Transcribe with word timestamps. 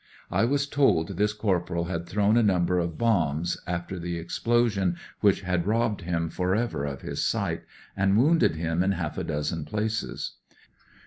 I 0.31 0.45
was 0.45 0.65
told 0.65 1.09
this 1.17 1.31
corporal 1.31 1.83
had 1.83 2.07
thrown 2.09 2.35
a 2.35 2.41
number 2.41 2.79
of 2.79 2.97
bombs, 2.97 3.55
after 3.67 3.99
the 3.99 4.17
explosion 4.17 4.95
which 5.19 5.41
had 5.41 5.67
robbed 5.67 6.01
him 6.01 6.27
for 6.31 6.55
ever 6.55 6.85
of 6.85 7.01
his 7.03 7.23
sight, 7.23 7.61
and 7.95 8.17
woimded 8.17 8.55
him 8.55 8.81
in 8.81 8.93
half 8.93 9.19
a 9.19 9.23
dozen 9.23 9.63
places. 9.63 10.37